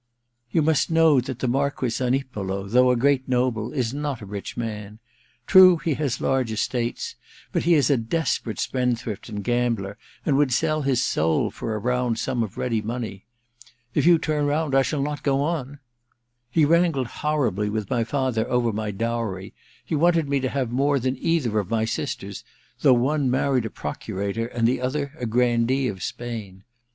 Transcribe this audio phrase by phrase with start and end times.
[0.27, 4.25] * You must know that the Marquess Zanipolo, though a great noble, is not a
[4.25, 4.97] rich man.
[5.45, 7.15] True, he has large estates,
[7.51, 11.75] but he is a desperate spend thrift and gambler, and would sell his soul for
[11.75, 13.27] a round sum of ready money.—
[13.95, 15.79] ^If you turn round in ENTERTAINMENT 339 I shall not go on!—
[16.49, 19.53] He wrangled horribly with my father over my dowry—
[19.85, 22.43] he wanted me to have more than either of my sisters,
[22.79, 26.63] though one married a Procurator and the other a grandee of Spain.